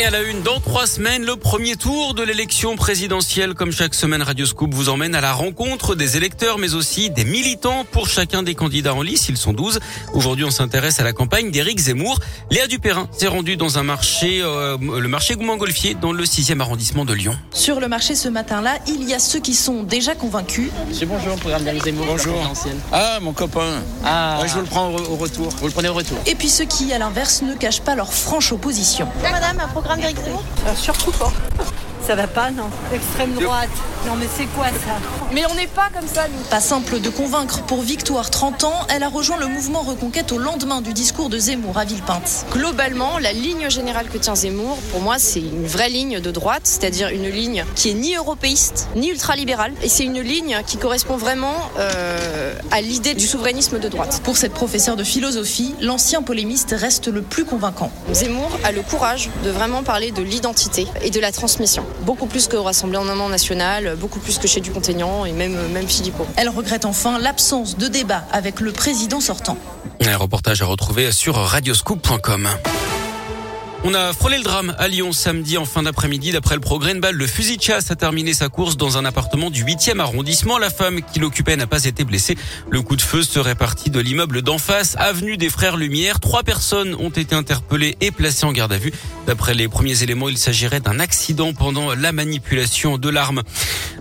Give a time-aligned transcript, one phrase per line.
[0.00, 3.52] Et à la une, dans trois semaines, le premier tour de l'élection présidentielle.
[3.52, 7.26] Comme chaque semaine, Radio Scoop vous emmène à la rencontre des électeurs, mais aussi des
[7.26, 9.28] militants pour chacun des candidats en lice.
[9.28, 9.78] Ils sont 12.
[10.14, 12.18] Aujourd'hui, on s'intéresse à la campagne d'Éric Zemmour.
[12.50, 17.04] Léa Dupérin s'est rendue dans un marché, euh, le marché Goumangolfier, dans le 6e arrondissement
[17.04, 17.36] de Lyon.
[17.52, 20.70] Sur le marché ce matin-là, il y a ceux qui sont déjà convaincus.
[20.88, 22.06] Monsieur, bonjour, programme d'Éric Zemmour.
[22.06, 22.40] Bonjour.
[22.90, 23.82] Ah, mon copain.
[24.02, 25.50] Ah, Ouais, je vous le prends au, au retour.
[25.60, 26.16] vous le prenez au retour.
[26.24, 29.06] Et puis ceux qui, à l'inverse, ne cachent pas leur franche opposition.
[29.22, 31.32] Madame, un programme Zemmour Euh, surtout pas.
[32.06, 32.70] Ça va pas, non.
[32.92, 33.68] Extrême droite.
[34.06, 34.96] Non, mais c'est quoi ça
[35.32, 36.42] Mais on n'est pas comme ça, nous.
[36.48, 40.38] Pas simple de convaincre pour Victoire 30 ans, elle a rejoint le mouvement Reconquête au
[40.38, 42.46] lendemain du discours de Zemmour à Villepinte.
[42.52, 46.62] Globalement, la ligne générale que tient Zemmour, pour moi, c'est une vraie ligne de droite,
[46.64, 49.72] c'est-à-dire une ligne qui est ni européiste, ni ultralibérale.
[49.82, 54.22] Et c'est une ligne qui correspond vraiment euh, à l'idée du souverainisme de droite.
[54.24, 57.92] Pour cette professeure de philosophie, l'ancien polémiste reste le plus convaincant.
[58.12, 61.84] Zemmour a le courage de vraiment parler de l'identité et de la transmission.
[62.02, 66.26] Beaucoup plus qu'au Rassemblement national, beaucoup plus que chez Dupont-Aignan et même, même Philippot.
[66.36, 69.56] Elle regrette enfin l'absence de débat avec le président sortant.
[70.00, 72.48] Un reportage à retrouver sur radioscoop.com.
[73.82, 76.32] On a frôlé le drame à Lyon samedi en fin d'après-midi.
[76.32, 79.06] D'après le progrès, une balle de fusil de chasse a terminé sa course dans un
[79.06, 80.58] appartement du 8e arrondissement.
[80.58, 82.36] La femme qui l'occupait n'a pas été blessée.
[82.68, 86.20] Le coup de feu serait parti de l'immeuble d'en face, avenue des Frères Lumière.
[86.20, 88.92] Trois personnes ont été interpellées et placées en garde à vue.
[89.26, 93.42] D'après les premiers éléments, il s'agirait d'un accident pendant la manipulation de l'arme.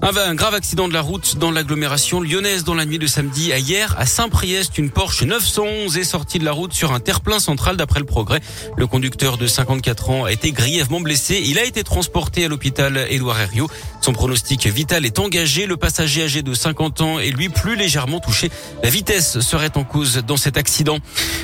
[0.00, 3.52] Un, un grave accident de la route dans l'agglomération lyonnaise dans la nuit de samedi
[3.52, 4.78] à hier à Saint-Priest.
[4.78, 8.40] Une Porsche 911 est sortie de la route sur un terre-plein central d'après le progrès.
[8.76, 11.42] Le conducteur de 54 ans a été grièvement blessé.
[11.44, 13.68] Il a été transporté à l'hôpital Édouard Herriot.
[14.00, 15.66] Son pronostic vital est engagé.
[15.66, 18.50] Le passager âgé de 50 ans est lui plus légèrement touché.
[18.84, 20.98] La vitesse serait en cause dans cet accident.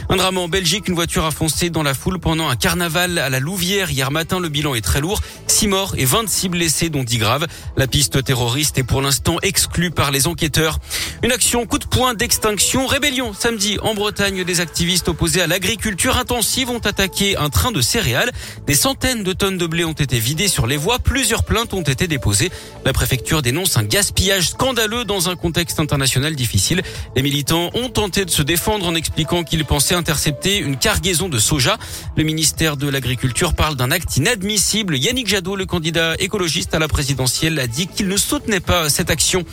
[0.09, 0.87] Un drame en Belgique.
[0.87, 3.91] Une voiture a foncé dans la foule pendant un carnaval à la Louvière.
[3.91, 5.21] Hier matin, le bilan est très lourd.
[5.49, 7.47] 6 morts et 26 blessés, dont 10 graves.
[7.77, 10.79] La piste terroriste est pour l'instant exclue par les enquêteurs.
[11.23, 12.87] Une action coup de poing d'extinction.
[12.87, 14.45] Rébellion samedi en Bretagne.
[14.45, 18.31] Des activistes opposés à l'agriculture intensive ont attaqué un train de céréales.
[18.67, 20.99] Des centaines de tonnes de blé ont été vidées sur les voies.
[20.99, 22.51] Plusieurs plaintes ont été déposées.
[22.85, 26.83] La préfecture dénonce un gaspillage scandaleux dans un contexte international difficile.
[27.17, 31.39] Les militants ont tenté de se défendre en expliquant qu'ils pensaient intercepter une cargaison de
[31.39, 31.79] soja.
[32.17, 34.99] Le ministère de l'Agriculture parle d'un acte inadmissible.
[34.99, 39.11] Yannick Jadot, le candidat écologiste à la présidentielle, a dit qu'il ne soutenait pas cette
[39.11, 39.45] action.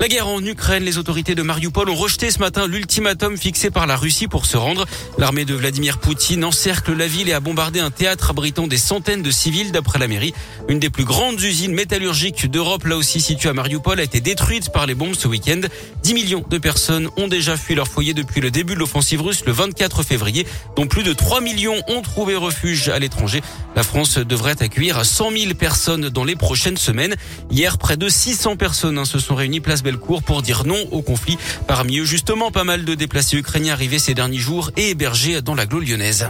[0.00, 3.86] La guerre en Ukraine, les autorités de Mariupol ont rejeté ce matin l'ultimatum fixé par
[3.86, 4.86] la Russie pour se rendre.
[5.18, 9.22] L'armée de Vladimir Poutine encercle la ville et a bombardé un théâtre abritant des centaines
[9.22, 10.34] de civils d'après la mairie.
[10.68, 14.72] Une des plus grandes usines métallurgiques d'Europe, là aussi située à Mariupol, a été détruite
[14.72, 15.60] par les bombes ce week-end.
[16.02, 19.44] 10 millions de personnes ont déjà fui leur foyer depuis le début de l'offensive russe
[19.46, 20.44] le 24 février,
[20.76, 23.42] dont plus de 3 millions ont trouvé refuge à l'étranger.
[23.76, 27.14] La France devrait accueillir 100 000 personnes dans les prochaines semaines.
[27.50, 31.02] Hier, près de 600 personnes hein, se sont réunies place Bellecour pour dire non au
[31.02, 31.38] conflit.
[31.68, 35.54] Parmi eux, justement, pas mal de déplacés ukrainiens arrivés ces derniers jours et hébergés dans
[35.54, 36.28] l'agglo lyonnaise.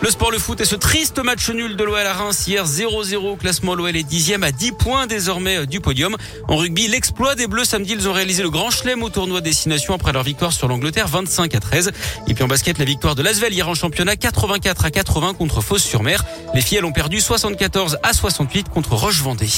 [0.00, 3.36] Le sport, le foot et ce triste match nul de l'OL à Reims hier 0-0
[3.36, 6.16] classement l'OL est dixième à 10 points désormais du podium.
[6.46, 9.94] En rugby, l'exploit des Bleus samedi, ils ont réalisé le grand chelem au tournoi destination
[9.94, 11.90] après leur victoire sur l'Angleterre 25 à 13.
[12.28, 15.62] Et puis en basket, la victoire de l'Asvel hier en championnat 84 à 80 contre
[15.62, 16.24] Fos-sur-Mer.
[16.54, 19.48] Les filles, elles ont perdu 74 à 68 contre Roche-Vendée.